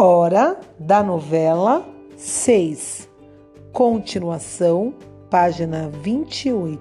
[0.00, 1.84] Hora da novela
[2.16, 3.08] 6.
[3.72, 4.94] Continuação,
[5.28, 6.80] página 28.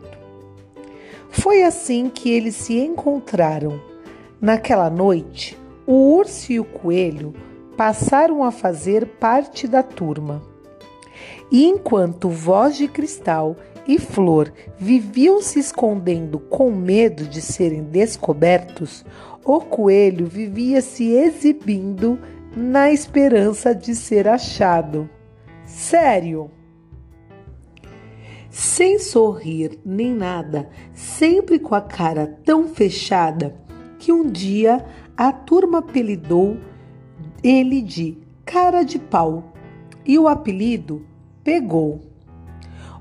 [1.32, 3.82] Foi assim que eles se encontraram.
[4.40, 5.58] Naquela noite,
[5.88, 7.34] o urso e o coelho
[7.76, 10.44] passaram a fazer parte da turma.
[11.52, 13.56] E enquanto Voz de Cristal
[13.88, 19.04] e Flor viviam se escondendo com medo de serem descobertos,
[19.44, 22.20] o coelho vivia se exibindo
[22.56, 25.10] na esperança de ser achado.
[25.66, 26.50] Sério!
[28.50, 33.56] Sem sorrir nem nada, sempre com a cara tão fechada
[34.00, 34.84] que um dia
[35.16, 36.58] a turma apelidou
[37.44, 39.54] ele de cara de pau
[40.06, 41.06] e o apelido
[41.44, 42.02] pegou.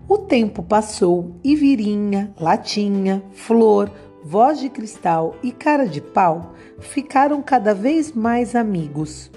[0.08, 3.90] O tempo passou e Virinha, Latinha, Flor,
[4.22, 9.30] Voz de Cristal e Cara de Pau ficaram cada vez mais amigos.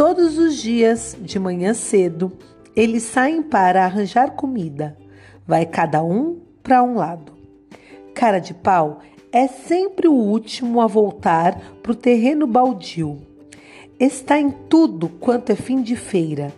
[0.00, 2.32] Todos os dias, de manhã cedo,
[2.74, 4.96] eles saem para arranjar comida.
[5.46, 7.34] Vai cada um para um lado.
[8.14, 13.18] Cara de pau é sempre o último a voltar para o terreno baldio.
[13.98, 16.50] Está em tudo quanto é fim de feira.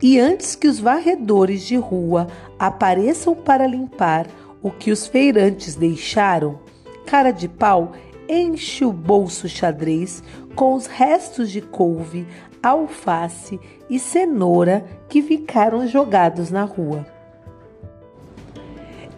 [0.00, 4.28] E antes que os varredores de rua apareçam para limpar
[4.62, 6.60] o que os feirantes deixaram,
[7.04, 7.94] cara de pau
[8.28, 10.22] enche o bolso xadrez
[10.54, 12.26] com os restos de couve,
[12.62, 17.06] alface e cenoura que ficaram jogados na rua.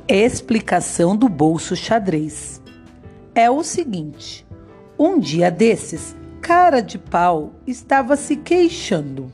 [0.07, 2.63] Explicação do bolso xadrez.
[3.35, 4.47] É o seguinte:
[4.99, 9.33] um dia desses, cara de pau estava se queixando.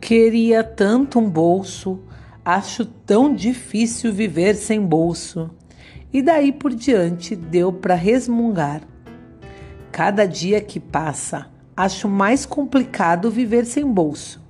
[0.00, 2.00] Queria tanto um bolso,
[2.44, 5.50] acho tão difícil viver sem bolso.
[6.12, 8.82] E daí por diante deu para resmungar.
[9.92, 14.40] Cada dia que passa, acho mais complicado viver sem bolso.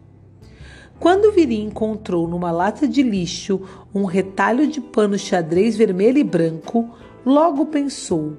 [1.00, 3.60] Quando Viri encontrou numa lata de lixo
[3.94, 6.91] um retalho de pano xadrez vermelho e branco,
[7.25, 8.37] logo pensou: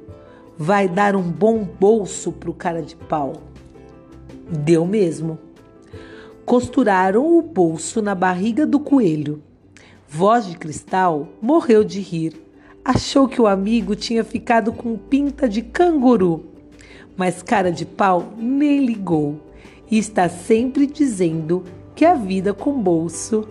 [0.58, 3.34] vai dar um bom bolso pro cara de pau.
[4.50, 5.40] Deu mesmo.
[6.46, 9.42] Costuraram o bolso na barriga do coelho.
[10.08, 12.49] Voz de Cristal morreu de rir.
[12.84, 16.50] Achou que o amigo tinha ficado com pinta de canguru
[17.20, 19.42] mas cara de pau nem ligou
[19.92, 23.46] e está sempre dizendo que a vida com bolso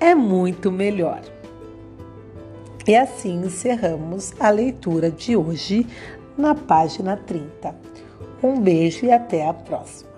[0.00, 1.20] é muito melhor.
[2.88, 5.86] E assim encerramos a leitura de hoje
[6.38, 7.76] na página 30.
[8.42, 10.11] Um beijo e até a próxima.